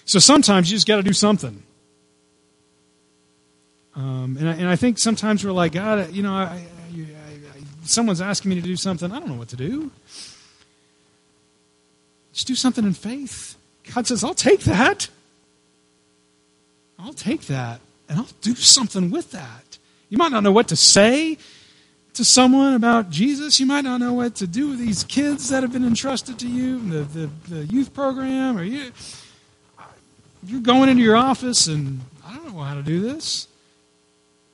[0.07, 1.63] So sometimes you just got to do something.
[3.95, 6.67] Um, and, I, and I think sometimes we're like, God, you know, I, I,
[7.85, 9.13] someone's asking me to do something.
[9.13, 9.91] I don't know what to do.
[12.33, 13.57] Just do something in faith.
[13.95, 15.09] God says, I'll take that.
[16.99, 19.79] I'll take that and I'll do something with that.
[20.09, 21.39] You might not know what to say
[22.15, 23.61] to someone about Jesus.
[23.61, 26.49] You might not know what to do with these kids that have been entrusted to
[26.49, 28.93] you, the, the, the youth program, or you,
[30.45, 33.49] you're going into your office and I don't know how to do this.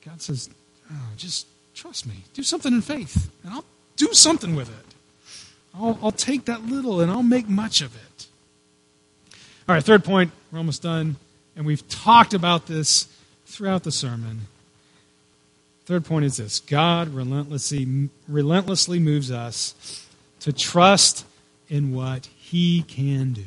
[0.05, 0.49] God says,
[0.91, 2.15] oh, just trust me.
[2.33, 4.85] Do something in faith, and I'll do something with it.
[5.75, 8.27] I'll, I'll take that little and I'll make much of it.
[9.67, 10.31] All right, third point.
[10.51, 11.15] We're almost done.
[11.55, 13.07] And we've talked about this
[13.53, 14.41] throughout the sermon.
[15.85, 20.07] Third point is this God relentlessly, relentlessly moves us
[20.39, 21.25] to trust
[21.69, 23.43] in what He can do.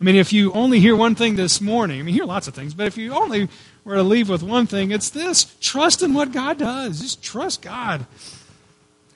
[0.00, 2.46] I mean, if you only hear one thing this morning, I mean, you hear lots
[2.46, 3.48] of things, but if you only
[3.84, 7.00] were to leave with one thing, it's this trust in what God does.
[7.00, 8.06] Just trust God.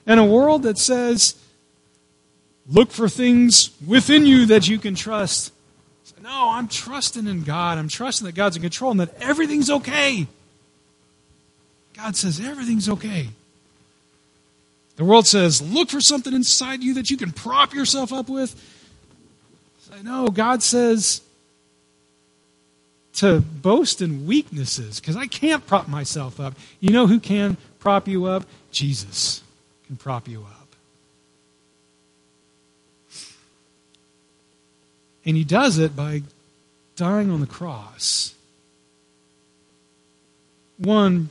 [0.07, 1.35] In a world that says,
[2.67, 5.52] look for things within you that you can trust,
[6.23, 7.77] no, I'm trusting in God.
[7.77, 10.25] I'm trusting that God's in control and that everything's okay.
[11.97, 13.27] God says everything's okay.
[14.95, 18.55] The world says, look for something inside you that you can prop yourself up with.
[19.79, 21.21] Say, no, God says
[23.15, 26.53] to boast in weaknesses because I can't prop myself up.
[26.79, 28.45] You know who can prop you up?
[28.71, 29.43] Jesus
[29.87, 30.62] can prop you up.
[35.25, 36.23] And he does it by
[36.95, 38.35] dying on the cross.
[40.77, 41.29] One,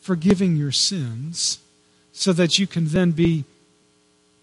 [0.00, 1.58] forgiving your sins
[2.12, 3.44] so that you can then be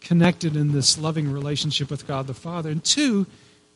[0.01, 2.69] connected in this loving relationship with God the Father.
[2.69, 3.25] And two,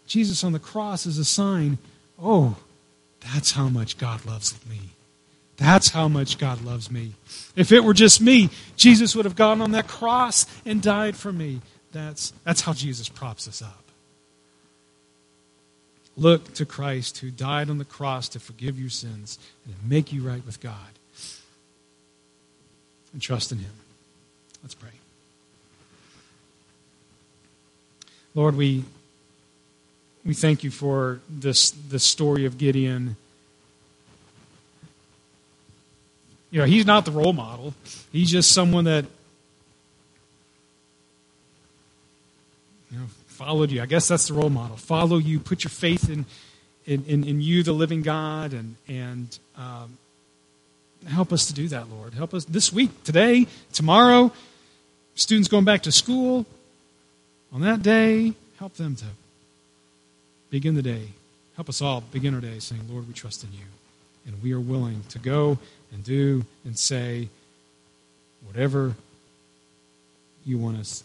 [0.08, 1.78] Jesus on the cross is a sign
[2.22, 2.56] oh,
[3.34, 4.80] that's how much God loves me.
[5.58, 7.14] That's how much God loves me.
[7.56, 11.32] If it were just me, Jesus would have gone on that cross and died for
[11.32, 11.62] me.
[11.92, 13.84] That's, that's how Jesus props us up.
[16.16, 20.14] Look to Christ who died on the cross to forgive your sins and to make
[20.14, 20.78] you right with God.
[23.14, 23.72] And trust in Him.
[24.62, 24.90] Let's pray.
[28.36, 28.84] Lord, we,
[30.26, 33.16] we thank you for this, this story of Gideon.
[36.50, 37.74] You know, he's not the role model,
[38.12, 39.06] he's just someone that
[43.46, 43.82] followed you.
[43.82, 44.78] I guess that's the role model.
[44.78, 46.26] Follow you, put your faith in,
[46.86, 49.98] in, in, in you, the living God, and, and um,
[51.10, 52.14] help us to do that, Lord.
[52.14, 54.32] Help us this week, today, tomorrow.
[55.16, 56.46] Students going back to school
[57.52, 59.06] on that day, help them to
[60.50, 61.10] begin the day.
[61.58, 63.66] Help us all begin our day saying, Lord, we trust in you.
[64.26, 65.60] And we are willing to go
[65.92, 67.28] and do and say
[68.46, 68.96] whatever
[70.46, 71.04] you want us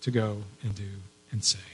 [0.00, 0.88] to go and do
[1.30, 1.73] and say.